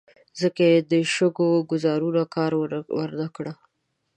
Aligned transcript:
ځکه 0.41 0.61
یې 0.71 0.77
د 0.91 0.93
شګو 1.13 1.49
ګوزارونو 1.71 2.23
کار 2.35 2.51
ور 2.97 3.09
نه 3.19 3.27
کړ. 3.35 3.45